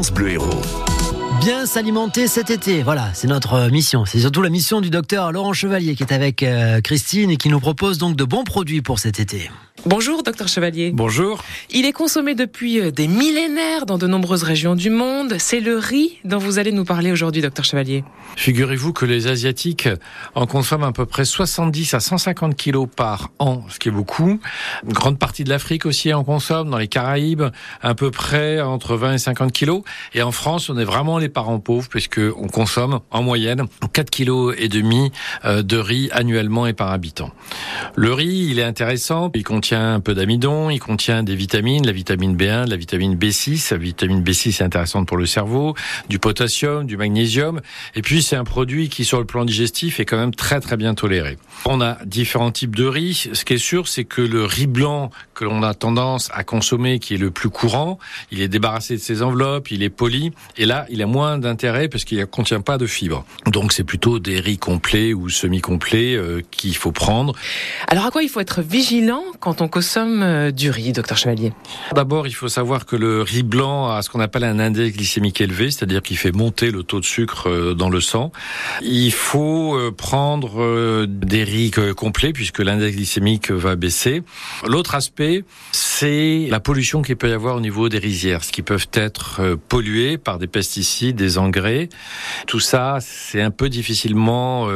[0.00, 1.09] France Bleu Héros.
[1.40, 4.04] Bien s'alimenter cet été, voilà, c'est notre euh, mission.
[4.04, 7.48] C'est surtout la mission du docteur Laurent Chevalier qui est avec euh, Christine et qui
[7.48, 9.50] nous propose donc de bons produits pour cet été.
[9.86, 10.90] Bonjour, docteur Chevalier.
[10.92, 11.42] Bonjour.
[11.70, 15.36] Il est consommé depuis euh, des millénaires dans de nombreuses régions du monde.
[15.38, 18.04] C'est le riz dont vous allez nous parler aujourd'hui, docteur Chevalier.
[18.36, 19.88] Figurez-vous que les Asiatiques
[20.34, 24.38] en consomment à peu près 70 à 150 kilos par an, ce qui est beaucoup.
[24.86, 27.44] Une grande partie de l'Afrique aussi en consomme, dans les Caraïbes,
[27.80, 29.82] à peu près entre 20 et 50 kilos.
[30.12, 34.10] Et en France, on est vraiment les parents pauvres puisque on consomme en moyenne 4
[34.10, 35.10] kilos et demi
[35.44, 37.30] euh, de riz annuellement et par habitant.
[37.96, 39.30] Le riz, il est intéressant.
[39.34, 43.72] Il contient un peu d'amidon, il contient des vitamines, la vitamine B1, la vitamine B6.
[43.72, 45.74] La vitamine B6 est intéressante pour le cerveau,
[46.08, 47.60] du potassium, du magnésium.
[47.94, 50.76] Et puis, c'est un produit qui, sur le plan digestif, est quand même très très
[50.76, 51.36] bien toléré.
[51.66, 53.28] On a différents types de riz.
[53.32, 56.98] Ce qui est sûr, c'est que le riz blanc que l'on a tendance à consommer,
[56.98, 57.98] qui est le plus courant,
[58.30, 60.32] il est débarrassé de ses enveloppes, il est poli.
[60.56, 63.24] Et là, il a moins d'intérêt parce qu'il ne contient pas de fibres.
[63.46, 67.34] Donc, c'est plutôt des riz complets ou semi-complets euh, qu'il faut prendre.
[67.88, 71.52] Alors, à quoi il faut être vigilant quand on consomme euh, du riz, docteur Chevalier?
[71.94, 75.40] D'abord, il faut savoir que le riz blanc a ce qu'on appelle un index glycémique
[75.40, 78.32] élevé, c'est-à-dire qu'il fait monter le taux de sucre euh, dans le sang.
[78.82, 84.22] Il faut prendre des riz complets puisque l'index glycémique va baisser.
[84.66, 88.62] L'autre aspect, c'est la pollution qu'il peut y avoir au niveau des rizières, ce qui
[88.62, 91.88] peuvent être polluées par des pesticides, des engrais.
[92.46, 94.68] Tout ça, c'est un peu difficilement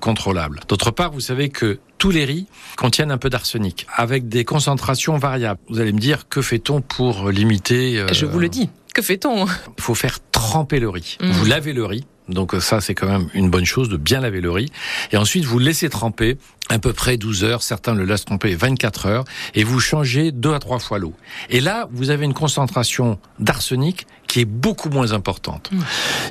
[0.00, 0.60] contrôlable.
[0.68, 5.18] D'autre part, vous savez que tous les riz contiennent un peu d'arsenic, avec des concentrations
[5.18, 5.60] variables.
[5.68, 8.08] Vous allez me dire, que fait-on pour limiter euh...
[8.12, 8.70] Je vous le dis.
[8.92, 9.46] Que fait-on?
[9.46, 11.16] Il faut faire tremper le riz.
[11.20, 11.30] Mmh.
[11.30, 12.04] Vous lavez le riz.
[12.28, 14.70] Donc ça, c'est quand même une bonne chose de bien laver le riz.
[15.12, 16.38] Et ensuite, vous laissez tremper
[16.72, 17.62] à peu près 12 heures.
[17.62, 19.24] Certains le laissent tremper 24 heures.
[19.54, 21.14] Et vous changez deux à trois fois l'eau.
[21.50, 25.70] Et là, vous avez une concentration d'arsenic qui est beaucoup moins importante.
[25.70, 25.80] Mmh.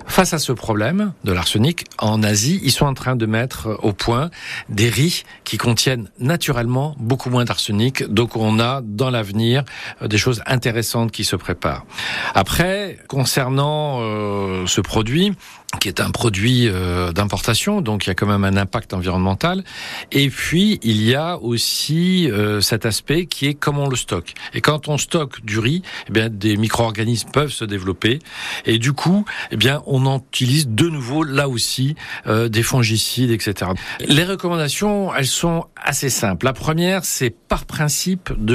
[0.07, 3.93] Face à ce problème de l'arsenic, en Asie, ils sont en train de mettre au
[3.93, 4.31] point
[4.69, 8.11] des riz qui contiennent naturellement beaucoup moins d'arsenic.
[8.11, 9.63] Donc on a dans l'avenir
[10.03, 11.85] des choses intéressantes qui se préparent.
[12.33, 15.35] Après, concernant euh, ce produit,
[15.79, 19.63] qui est un produit euh, d'importation, donc il y a quand même un impact environnemental.
[20.11, 24.33] Et puis il y a aussi euh, cet aspect qui est comment on le stocke.
[24.53, 28.19] Et quand on stocke du riz, eh bien des micro-organismes peuvent se développer.
[28.65, 31.95] Et du coup, eh bien on en utilise de nouveau là aussi
[32.27, 33.71] euh, des fongicides, etc.
[34.07, 36.45] Les recommandations, elles sont assez simples.
[36.45, 38.45] La première, c'est par principe de